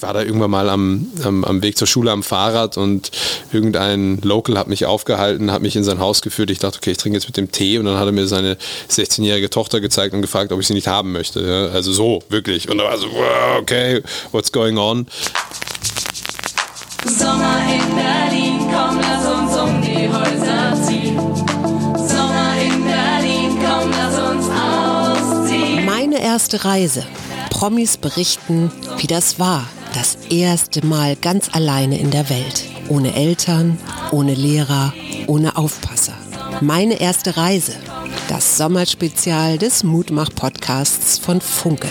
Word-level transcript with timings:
ich 0.00 0.02
war 0.02 0.14
da 0.14 0.22
irgendwann 0.22 0.50
mal 0.50 0.70
am, 0.70 1.08
am, 1.22 1.44
am, 1.44 1.62
Weg 1.62 1.76
zur 1.76 1.86
Schule 1.86 2.10
am 2.10 2.22
Fahrrad 2.22 2.78
und 2.78 3.10
irgendein 3.52 4.16
Local 4.22 4.56
hat 4.56 4.66
mich 4.66 4.86
aufgehalten, 4.86 5.52
hat 5.52 5.60
mich 5.60 5.76
in 5.76 5.84
sein 5.84 5.98
Haus 5.98 6.22
geführt. 6.22 6.50
Ich 6.50 6.58
dachte, 6.58 6.78
okay, 6.78 6.92
ich 6.92 6.96
trinke 6.96 7.18
jetzt 7.18 7.26
mit 7.26 7.36
dem 7.36 7.52
Tee 7.52 7.76
und 7.76 7.84
dann 7.84 7.98
hat 7.98 8.06
er 8.06 8.12
mir 8.12 8.26
seine 8.26 8.56
16-jährige 8.88 9.50
Tochter 9.50 9.82
gezeigt 9.82 10.14
und 10.14 10.22
gefragt, 10.22 10.52
ob 10.52 10.60
ich 10.60 10.66
sie 10.66 10.72
nicht 10.72 10.88
haben 10.88 11.12
möchte. 11.12 11.40
Ja, 11.46 11.66
also 11.74 11.92
so, 11.92 12.22
wirklich. 12.30 12.70
Und 12.70 12.78
da 12.78 12.84
war 12.84 12.96
so, 12.96 13.08
wow, 13.12 13.60
okay, 13.60 14.02
what's 14.32 14.50
going 14.50 14.78
on? 14.78 15.06
Sommer 17.04 17.58
in 17.70 17.94
Berlin, 17.94 18.58
komm, 18.72 19.00
lass 19.02 19.26
uns 19.26 19.56
um 19.58 19.82
die 19.82 20.08
Häuser 20.08 20.82
ziehen. 20.82 21.18
Sommer 22.08 22.54
in 22.58 22.84
Berlin, 22.84 23.58
komm, 23.60 23.90
lass 23.90 24.18
uns 24.18 24.46
ausziehen. 24.48 25.84
Meine 25.84 26.22
erste 26.22 26.64
Reise. 26.64 27.04
Promis 27.50 27.98
berichten, 27.98 28.72
wie 28.96 29.06
das 29.06 29.38
war 29.38 29.66
das 29.94 30.16
erste 30.30 30.84
Mal 30.84 31.16
ganz 31.16 31.48
alleine 31.52 31.98
in 31.98 32.10
der 32.10 32.28
Welt. 32.30 32.64
Ohne 32.88 33.14
Eltern, 33.14 33.78
ohne 34.10 34.34
Lehrer, 34.34 34.92
ohne 35.26 35.56
Aufpasser. 35.56 36.14
Meine 36.60 37.00
erste 37.00 37.36
Reise. 37.36 37.74
Das 38.28 38.56
Sommerspezial 38.56 39.58
des 39.58 39.82
Mutmach-Podcasts 39.82 41.18
von 41.18 41.40
Funke. 41.40 41.88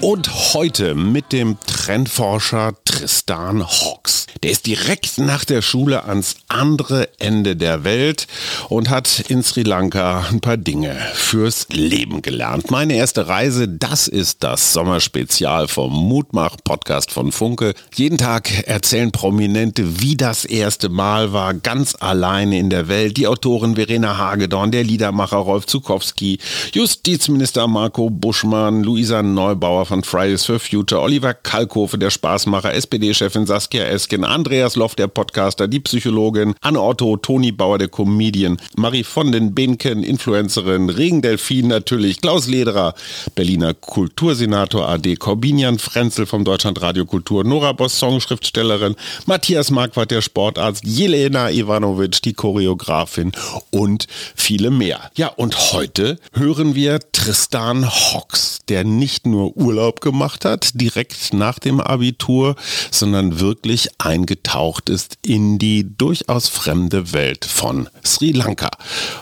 Und 0.00 0.54
heute 0.54 0.94
mit 0.94 1.32
dem 1.32 1.58
Trendforscher 1.66 2.74
Tristan 2.84 3.66
Hawks. 3.66 4.15
Der 4.46 4.52
ist 4.52 4.66
direkt 4.66 5.18
nach 5.18 5.44
der 5.44 5.60
Schule 5.60 6.04
ans 6.04 6.36
andere 6.46 7.08
Ende 7.18 7.56
der 7.56 7.82
Welt 7.82 8.28
und 8.68 8.90
hat 8.90 9.24
in 9.26 9.42
Sri 9.42 9.64
Lanka 9.64 10.24
ein 10.30 10.38
paar 10.38 10.56
Dinge 10.56 10.96
fürs 11.14 11.66
Leben 11.70 12.22
gelernt. 12.22 12.70
Meine 12.70 12.94
erste 12.94 13.26
Reise, 13.26 13.66
das 13.66 14.06
ist 14.06 14.44
das 14.44 14.72
Sommerspezial 14.72 15.66
vom 15.66 15.92
Mutmach-Podcast 15.92 17.10
von 17.10 17.32
Funke. 17.32 17.74
Jeden 17.96 18.18
Tag 18.18 18.68
erzählen 18.68 19.10
Prominente, 19.10 20.00
wie 20.00 20.16
das 20.16 20.44
erste 20.44 20.90
Mal 20.90 21.32
war, 21.32 21.52
ganz 21.52 21.96
alleine 21.98 22.60
in 22.60 22.70
der 22.70 22.86
Welt. 22.86 23.16
Die 23.16 23.26
Autorin 23.26 23.74
Verena 23.74 24.16
Hagedorn, 24.16 24.70
der 24.70 24.84
Liedermacher 24.84 25.38
Rolf 25.38 25.66
Zukowski, 25.66 26.38
Justizminister 26.72 27.66
Marco 27.66 28.10
Buschmann, 28.10 28.84
Luisa 28.84 29.24
Neubauer 29.24 29.86
von 29.86 30.04
Fridays 30.04 30.44
for 30.44 30.60
Future, 30.60 31.00
Oliver 31.00 31.34
Kalkofe, 31.34 31.98
der 31.98 32.10
Spaßmacher, 32.10 32.72
SPD-Chefin 32.74 33.46
Saskia 33.46 33.82
Esken, 33.86 34.24
Andreas 34.36 34.76
Loff, 34.76 34.94
der 34.94 35.06
Podcaster, 35.06 35.66
die 35.66 35.80
Psychologin, 35.80 36.54
Anne 36.60 36.78
Otto, 36.78 37.16
Toni 37.16 37.52
Bauer, 37.52 37.78
der 37.78 37.88
Comedian, 37.88 38.58
Marie 38.76 39.02
von 39.02 39.32
den 39.32 39.54
Benken, 39.54 40.02
Influencerin, 40.02 40.90
Regendelfin 40.90 41.68
natürlich, 41.68 42.20
Klaus 42.20 42.46
Lederer, 42.46 42.92
Berliner 43.34 43.72
Kultursenator 43.72 44.86
AD, 44.86 45.16
Corbinian 45.16 45.78
Frenzel 45.78 46.26
vom 46.26 46.44
Deutschlandradio 46.44 47.06
Kultur, 47.06 47.44
Nora 47.44 47.72
Boss, 47.72 47.98
Songschriftstellerin, 47.98 48.94
Matthias 49.24 49.70
Marquardt, 49.70 50.10
der 50.10 50.20
Sportarzt, 50.20 50.84
Jelena 50.84 51.50
Ivanovic, 51.50 52.20
die 52.20 52.34
Choreografin 52.34 53.32
und 53.70 54.06
viele 54.34 54.70
mehr. 54.70 55.10
Ja, 55.16 55.28
und 55.28 55.72
heute 55.72 56.18
hören 56.34 56.74
wir 56.74 57.00
Tristan 57.12 57.86
Hawks, 57.88 58.55
der 58.68 58.84
nicht 58.84 59.26
nur 59.26 59.56
Urlaub 59.56 60.00
gemacht 60.00 60.44
hat, 60.44 60.80
direkt 60.80 61.32
nach 61.32 61.58
dem 61.58 61.80
Abitur, 61.80 62.56
sondern 62.90 63.40
wirklich 63.40 63.88
eingetaucht 63.98 64.88
ist 64.88 65.18
in 65.22 65.58
die 65.58 65.96
durchaus 65.96 66.48
fremde 66.48 67.12
Welt 67.12 67.44
von 67.44 67.88
Sri 68.04 68.32
Lanka. 68.32 68.70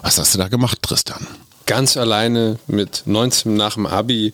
Was 0.03 0.19
hast 0.19 0.35
du 0.35 0.39
da 0.39 0.49
gemacht, 0.49 0.83
Tristan? 0.83 1.27
Ganz 1.67 1.97
alleine 1.97 2.59
mit 2.67 3.03
19 3.07 3.55
nach 3.55 3.75
dem 3.75 3.87
Abi 3.87 4.33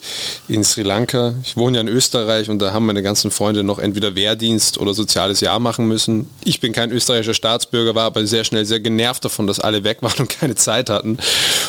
in 0.49 0.65
Sri 0.65 0.83
Lanka. 0.83 1.35
Ich 1.45 1.57
wohne 1.57 1.77
ja 1.77 1.81
in 1.81 1.89
Österreich 1.89 2.51
und 2.51 2.59
da 2.59 2.73
haben 2.73 2.87
meine 2.87 3.03
ganzen 3.03 3.31
Freunde 3.31 3.63
noch 3.63 3.79
entweder 3.79 4.15
Wehrdienst 4.15 4.79
oder 4.79 4.95
soziales 4.95 5.41
Jahr 5.41 5.59
machen 5.59 5.87
müssen. 5.87 6.29
Ich 6.45 6.61
bin 6.61 6.73
kein 6.73 6.91
österreichischer 6.91 7.35
Staatsbürger, 7.35 7.95
war 7.95 8.05
aber 8.05 8.27
sehr 8.27 8.45
schnell 8.45 8.65
sehr 8.65 8.81
genervt 8.81 9.25
davon, 9.25 9.47
dass 9.47 9.61
alle 9.61 9.85
weg 9.85 9.99
waren 10.03 10.19
und 10.19 10.29
keine 10.29 10.55
Zeit 10.55 10.91
hatten 10.91 11.19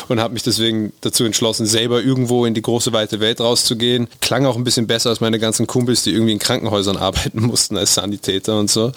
und 0.08 0.20
habe 0.20 0.34
mich 0.34 0.42
deswegen 0.42 0.92
dazu 1.00 1.24
entschlossen, 1.24 1.66
selber 1.66 2.02
irgendwo 2.02 2.44
in 2.44 2.54
die 2.54 2.62
große 2.62 2.92
weite 2.92 3.20
Welt 3.20 3.40
rauszugehen. 3.40 4.08
Klang 4.20 4.46
auch 4.46 4.56
ein 4.56 4.64
bisschen 4.64 4.86
besser 4.86 5.10
als 5.10 5.20
meine 5.20 5.38
ganzen 5.38 5.66
Kumpels, 5.66 6.02
die 6.02 6.10
irgendwie 6.10 6.32
in 6.32 6.38
Krankenhäusern 6.38 6.96
arbeiten 7.02 7.42
mussten 7.42 7.76
als 7.76 7.94
Sanitäter 7.94 8.58
und 8.58 8.70
so 8.70 8.92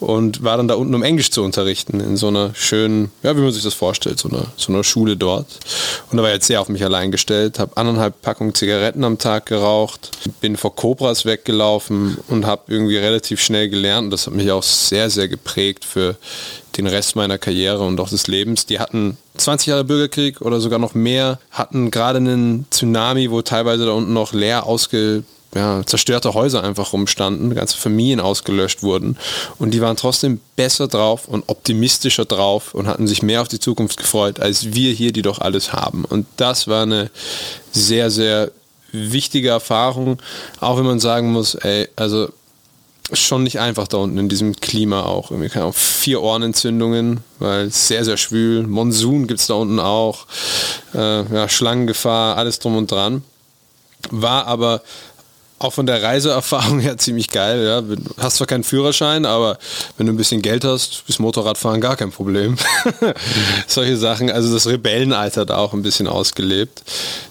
und 0.00 0.42
war 0.42 0.56
dann 0.56 0.68
da 0.68 0.74
unten, 0.74 0.94
um 0.94 1.02
Englisch 1.02 1.30
zu 1.30 1.42
unterrichten 1.42 2.00
in 2.00 2.16
so 2.16 2.28
einer 2.28 2.54
schönen, 2.54 3.10
ja, 3.22 3.36
wie 3.36 3.40
man 3.40 3.52
sich 3.52 3.62
das 3.62 3.74
vorstellt, 3.74 4.18
so 4.18 4.28
einer, 4.28 4.46
so 4.56 4.72
einer 4.72 4.84
Schule 4.84 5.16
dort. 5.16 5.46
Und 6.10 6.18
da 6.18 6.22
war 6.22 6.30
jetzt 6.30 6.46
sehr 6.46 6.60
auf 6.60 6.68
mich 6.68 6.84
allein 6.84 7.10
gestellt, 7.10 7.58
habe 7.58 7.76
anderthalb 7.76 8.22
Packungen 8.22 8.54
Zigaretten 8.54 9.02
am 9.02 9.18
Tag 9.18 9.46
geraucht, 9.46 10.12
bin 10.40 10.56
vor 10.56 10.76
Cobras 10.76 11.24
weggelaufen 11.24 12.18
und 12.28 12.46
habe 12.46 12.62
irgendwie 12.68 12.96
relativ 12.96 13.40
schnell 13.40 13.68
gelernt. 13.68 14.04
Und 14.04 14.10
das 14.10 14.26
hat 14.26 14.34
mich 14.34 14.50
auch 14.52 14.62
sehr, 14.62 15.10
sehr 15.10 15.26
geprägt 15.26 15.84
für 15.84 16.16
den 16.76 16.86
Rest 16.86 17.16
meiner 17.16 17.38
Karriere 17.38 17.84
und 17.84 17.98
auch 17.98 18.08
des 18.08 18.28
Lebens. 18.28 18.66
Die 18.66 18.78
hatten 18.78 19.16
20 19.36 19.66
Jahre 19.66 19.84
Bürgerkrieg 19.84 20.42
oder 20.42 20.60
sogar 20.60 20.78
noch 20.78 20.94
mehr, 20.94 21.40
hatten 21.50 21.90
gerade 21.90 22.18
einen 22.18 22.66
Tsunami, 22.70 23.30
wo 23.30 23.42
teilweise 23.42 23.86
da 23.86 23.92
unten 23.92 24.12
noch 24.12 24.32
leer 24.32 24.66
ausge 24.66 25.24
ja, 25.54 25.82
zerstörte 25.86 26.34
Häuser 26.34 26.62
einfach 26.62 26.92
rumstanden, 26.92 27.54
ganze 27.54 27.76
Familien 27.76 28.20
ausgelöscht 28.20 28.82
wurden. 28.82 29.16
Und 29.58 29.72
die 29.72 29.80
waren 29.80 29.96
trotzdem 29.96 30.40
besser 30.56 30.88
drauf 30.88 31.28
und 31.28 31.44
optimistischer 31.48 32.24
drauf 32.24 32.74
und 32.74 32.86
hatten 32.86 33.06
sich 33.06 33.22
mehr 33.22 33.42
auf 33.42 33.48
die 33.48 33.60
Zukunft 33.60 33.96
gefreut, 33.96 34.40
als 34.40 34.74
wir 34.74 34.92
hier, 34.92 35.12
die 35.12 35.22
doch 35.22 35.40
alles 35.40 35.72
haben. 35.72 36.04
Und 36.04 36.26
das 36.36 36.68
war 36.68 36.82
eine 36.82 37.10
sehr, 37.72 38.10
sehr 38.10 38.50
wichtige 38.92 39.48
Erfahrung, 39.48 40.18
auch 40.60 40.78
wenn 40.78 40.86
man 40.86 41.00
sagen 41.00 41.32
muss, 41.32 41.54
ey, 41.54 41.88
also 41.96 42.28
schon 43.12 43.44
nicht 43.44 43.60
einfach 43.60 43.86
da 43.86 43.98
unten 43.98 44.18
in 44.18 44.28
diesem 44.28 44.56
Klima 44.56 45.04
auch. 45.04 45.30
Wir 45.30 45.48
haben 45.54 45.62
auch 45.62 45.74
vier 45.74 46.22
Ohrenentzündungen, 46.22 47.20
weil 47.38 47.66
es 47.66 47.86
sehr, 47.86 48.04
sehr 48.04 48.16
schwül. 48.16 48.66
Monsun 48.66 49.28
gibt 49.28 49.40
es 49.40 49.46
da 49.46 49.54
unten 49.54 49.78
auch. 49.78 50.26
Äh, 50.92 51.22
ja, 51.32 51.48
Schlangengefahr, 51.48 52.36
alles 52.36 52.58
drum 52.58 52.76
und 52.76 52.90
dran. 52.90 53.22
War 54.10 54.46
aber 54.46 54.82
auch 55.58 55.72
von 55.72 55.86
der 55.86 56.02
Reiseerfahrung 56.02 56.80
her 56.80 56.98
ziemlich 56.98 57.30
geil. 57.30 57.64
Ja. 57.64 57.80
Du 57.80 57.96
hast 58.18 58.36
zwar 58.36 58.46
keinen 58.46 58.64
Führerschein, 58.64 59.24
aber 59.24 59.58
wenn 59.96 60.06
du 60.06 60.12
ein 60.12 60.16
bisschen 60.16 60.42
Geld 60.42 60.64
hast, 60.64 61.04
ist 61.08 61.18
Motorradfahren 61.18 61.80
gar 61.80 61.96
kein 61.96 62.10
Problem. 62.10 62.56
Solche 63.66 63.96
Sachen. 63.96 64.30
Also 64.30 64.52
das 64.52 64.66
Rebellenalter 64.66 65.46
da 65.46 65.56
auch 65.56 65.72
ein 65.72 65.82
bisschen 65.82 66.06
ausgelebt. 66.06 66.82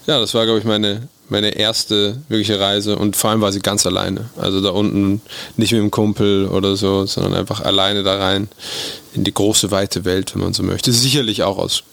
Ja, 0.07 0.19
das 0.19 0.33
war, 0.33 0.45
glaube 0.45 0.59
ich, 0.59 0.65
meine, 0.65 1.07
meine 1.29 1.49
erste 1.49 2.17
wirkliche 2.27 2.59
Reise 2.59 2.97
und 2.97 3.15
vor 3.15 3.31
allem 3.31 3.41
war 3.41 3.51
sie 3.51 3.59
ganz 3.59 3.85
alleine. 3.85 4.29
Also 4.37 4.61
da 4.61 4.69
unten 4.69 5.21
nicht 5.57 5.71
mit 5.71 5.81
dem 5.81 5.91
Kumpel 5.91 6.47
oder 6.47 6.75
so, 6.75 7.05
sondern 7.05 7.35
einfach 7.35 7.61
alleine 7.61 8.03
da 8.03 8.17
rein 8.17 8.47
in 9.13 9.23
die 9.23 9.33
große, 9.33 9.71
weite 9.71 10.05
Welt, 10.05 10.35
wenn 10.35 10.43
man 10.43 10.53
so 10.53 10.63
möchte. 10.63 10.91
Sicherlich 10.91 11.43
auch 11.43 11.57
aus 11.57 11.83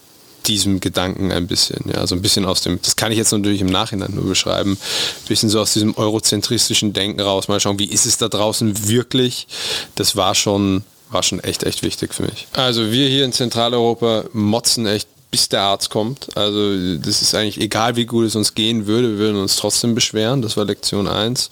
diesem 0.43 0.81
Gedanken 0.81 1.33
ein 1.33 1.47
bisschen. 1.47 1.91
Ja, 1.93 2.07
so 2.07 2.15
ein 2.15 2.23
bisschen 2.23 2.45
aus 2.45 2.61
dem, 2.61 2.81
das 2.83 2.97
kann 2.97 3.13
ich 3.13 3.19
jetzt 3.19 3.33
natürlich 3.33 3.61
im 3.61 3.69
Nachhinein 3.69 4.15
nur 4.15 4.25
beschreiben, 4.25 4.73
ein 4.73 5.29
bisschen 5.29 5.49
so 5.49 5.61
aus 5.61 5.73
diesem 5.73 5.97
eurozentristischen 5.97 6.93
Denken 6.93 7.21
raus, 7.21 7.49
mal 7.49 7.61
schauen, 7.61 7.79
wie 7.79 7.87
ist 7.87 8.07
es 8.07 8.19
da 8.19 8.29
draußen 8.29 8.89
wirklich? 8.89 9.47
Das 9.95 10.17
war 10.17 10.35
schon, 10.35 10.85
war 11.11 11.23
schon 11.23 11.41
echt, 11.41 11.65
echt 11.65 11.83
wichtig 11.83 12.15
für 12.15 12.23
mich. 12.23 12.47
Also 12.53 12.91
wir 12.91 13.09
hier 13.09 13.25
in 13.25 13.33
Zentraleuropa 13.33 14.25
motzen 14.33 14.87
echt 14.87 15.09
bis 15.31 15.49
der 15.49 15.63
Arzt 15.63 15.89
kommt. 15.89 16.37
Also 16.37 16.99
das 16.99 17.23
ist 17.23 17.35
eigentlich 17.35 17.59
egal, 17.59 17.97
wie 17.97 18.05
gut 18.05 18.27
es 18.27 18.37
uns 18.37 18.55
gehen 18.55 18.87
würde, 18.87 19.13
wir 19.13 19.19
würden 19.19 19.41
uns 19.41 19.57
trotzdem 19.57 19.95
beschweren. 19.95 20.43
Das 20.43 20.57
war 20.59 20.67
Lektion 20.67 21.09
1. 21.09 21.49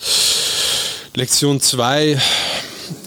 Lektion 1.14 1.60
2 1.60 2.20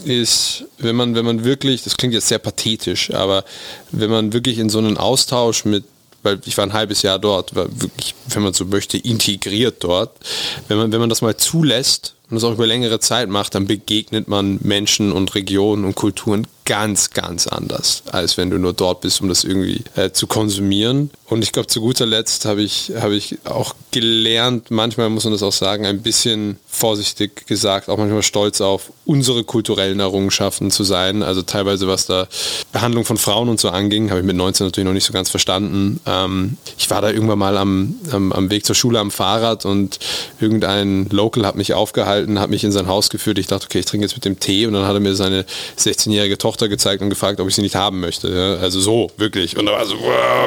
ist, 0.05 0.65
wenn 0.77 0.95
man, 0.95 1.15
wenn 1.15 1.25
man 1.25 1.43
wirklich, 1.43 1.83
das 1.83 1.97
klingt 1.97 2.13
jetzt 2.13 2.27
sehr 2.27 2.39
pathetisch, 2.39 3.11
aber 3.11 3.43
wenn 3.91 4.09
man 4.09 4.33
wirklich 4.33 4.57
in 4.59 4.69
so 4.69 4.79
einen 4.79 4.97
Austausch 4.97 5.65
mit, 5.65 5.83
weil 6.23 6.39
ich 6.45 6.57
war 6.57 6.65
ein 6.65 6.73
halbes 6.73 7.01
Jahr 7.01 7.19
dort, 7.19 7.55
wirklich, 7.55 8.15
wenn 8.29 8.43
man 8.43 8.53
so 8.53 8.65
möchte, 8.65 8.97
integriert 8.97 9.83
dort, 9.83 10.11
wenn 10.67 10.77
man, 10.77 10.91
wenn 10.91 10.99
man 10.99 11.09
das 11.09 11.21
mal 11.21 11.35
zulässt 11.37 12.15
und 12.29 12.35
das 12.35 12.43
auch 12.43 12.53
über 12.53 12.67
längere 12.67 12.99
Zeit 12.99 13.29
macht, 13.29 13.55
dann 13.55 13.67
begegnet 13.67 14.27
man 14.27 14.59
Menschen 14.61 15.11
und 15.11 15.35
Regionen 15.35 15.85
und 15.85 15.95
Kulturen 15.95 16.47
ganz, 16.65 17.09
ganz 17.11 17.47
anders, 17.47 18.03
als 18.11 18.37
wenn 18.37 18.49
du 18.49 18.57
nur 18.57 18.73
dort 18.73 19.01
bist, 19.01 19.21
um 19.21 19.29
das 19.29 19.43
irgendwie 19.43 19.83
äh, 19.95 20.11
zu 20.11 20.27
konsumieren. 20.27 21.11
Und 21.25 21.43
ich 21.43 21.51
glaube, 21.51 21.67
zu 21.67 21.81
guter 21.81 22.05
Letzt 22.05 22.45
habe 22.45 22.61
ich, 22.61 22.91
hab 22.95 23.11
ich 23.11 23.39
auch 23.45 23.75
gelernt, 23.91 24.71
manchmal 24.71 25.09
muss 25.09 25.23
man 25.23 25.33
das 25.33 25.43
auch 25.43 25.51
sagen, 25.51 25.85
ein 25.85 26.01
bisschen 26.01 26.57
vorsichtig 26.67 27.47
gesagt, 27.47 27.89
auch 27.89 27.97
manchmal 27.97 28.23
stolz 28.23 28.61
auf 28.61 28.91
unsere 29.05 29.43
kulturellen 29.43 29.99
Errungenschaften 29.99 30.71
zu 30.71 30.83
sein. 30.83 31.23
Also 31.23 31.41
teilweise, 31.41 31.87
was 31.87 32.05
da 32.05 32.27
Behandlung 32.71 33.05
von 33.05 33.17
Frauen 33.17 33.49
und 33.49 33.59
so 33.59 33.69
anging, 33.69 34.09
habe 34.09 34.19
ich 34.21 34.25
mit 34.25 34.35
19 34.35 34.67
natürlich 34.67 34.85
noch 34.85 34.93
nicht 34.93 35.05
so 35.05 35.13
ganz 35.13 35.29
verstanden. 35.29 35.99
Ähm, 36.05 36.57
ich 36.77 36.89
war 36.89 37.01
da 37.01 37.09
irgendwann 37.09 37.39
mal 37.39 37.57
am, 37.57 37.95
am, 38.11 38.31
am 38.31 38.49
Weg 38.49 38.65
zur 38.65 38.75
Schule 38.75 38.99
am 38.99 39.11
Fahrrad 39.11 39.65
und 39.65 39.99
irgendein 40.39 41.07
Local 41.09 41.45
hat 41.45 41.55
mich 41.55 41.73
aufgehalten, 41.73 42.39
hat 42.39 42.49
mich 42.49 42.63
in 42.63 42.71
sein 42.71 42.87
Haus 42.87 43.09
geführt. 43.09 43.37
Ich 43.37 43.47
dachte, 43.47 43.65
okay, 43.65 43.79
ich 43.79 43.85
trinke 43.85 44.05
jetzt 44.05 44.15
mit 44.15 44.25
dem 44.25 44.39
Tee 44.39 44.65
und 44.67 44.73
dann 44.73 44.85
hat 44.85 44.93
er 44.93 44.99
mir 44.99 45.15
seine 45.15 45.45
16-jährige 45.77 46.37
Tochter 46.37 46.52
Tochter 46.53 46.69
gezeigt 46.69 47.01
und 47.01 47.09
gefragt, 47.09 47.39
ob 47.39 47.47
ich 47.47 47.55
sie 47.55 47.63
nicht 47.63 47.75
haben 47.75 47.99
möchte. 47.99 48.59
Also 48.61 48.79
so, 48.79 49.09
wirklich. 49.17 49.57
Und 49.57 49.65
da 49.65 49.71
war 49.71 49.85
so, 49.85 49.95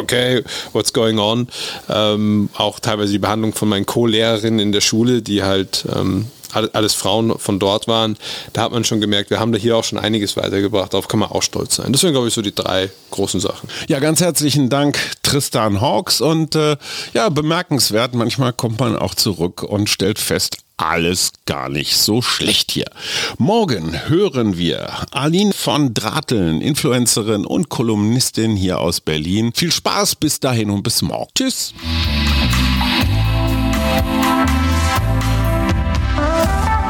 okay, 0.01 0.45
what's 0.73 0.93
going 0.93 1.19
on? 1.19 1.49
Ähm, 1.89 2.49
auch 2.57 2.79
teilweise 2.79 3.11
die 3.11 3.19
Behandlung 3.19 3.53
von 3.53 3.69
meinen 3.69 3.87
Co-Lehrerinnen 3.87 4.61
in 4.61 4.71
der 4.71 4.81
Schule, 4.81 5.21
die 5.21 5.43
halt 5.43 5.85
ähm, 5.93 6.27
alles 6.55 6.95
Frauen 6.95 7.39
von 7.39 7.59
dort 7.59 7.89
waren, 7.89 8.17
da 8.53 8.63
hat 8.63 8.73
man 8.73 8.85
schon 8.85 9.01
gemerkt, 9.01 9.31
wir 9.31 9.41
haben 9.41 9.53
da 9.53 9.59
hier 9.59 9.77
auch 9.77 9.85
schon 9.85 9.99
einiges 9.99 10.37
weitergebracht, 10.37 10.93
darauf 10.93 11.09
kann 11.09 11.21
man 11.21 11.31
auch 11.31 11.43
stolz 11.43 11.77
sein. 11.77 11.93
Das 11.93 12.01
sind, 12.01 12.13
glaube 12.13 12.29
ich, 12.29 12.35
so 12.35 12.43
die 12.43 12.55
drei 12.55 12.91
großen 13.11 13.41
Sachen. 13.41 13.69
Ja, 13.89 13.99
ganz 13.99 14.21
herzlichen 14.21 14.69
Dank, 14.69 14.99
Tristan 15.23 15.81
Hawks. 15.81 16.21
Und 16.21 16.55
äh, 16.55 16.77
ja, 17.13 17.29
bemerkenswert, 17.29 18.15
manchmal 18.15 18.53
kommt 18.53 18.81
man 18.81 18.97
auch 18.97 19.15
zurück 19.15 19.63
und 19.63 19.89
stellt 19.89 20.19
fest, 20.19 20.59
alles 20.77 21.33
gar 21.47 21.69
nicht 21.69 21.97
so 21.97 22.21
schlecht 22.21 22.71
hier. 22.71 22.91
Morgen 23.39 24.09
hören 24.09 24.59
wir 24.59 25.07
Aline 25.11 25.53
von 25.53 25.95
Drateln, 25.95 26.61
Influencerin 26.61 27.47
und 27.47 27.69
Kolumnistin 27.69 28.57
hier 28.57 28.79
aus 28.79 29.01
Berlin. 29.01 29.53
Viel 29.55 29.73
Spaß 29.73 30.17
bis 30.17 30.41
dahin 30.41 30.71
und 30.71 30.83
bis 30.83 31.01
morgen. 31.03 31.31
Tschüss. 31.35 31.73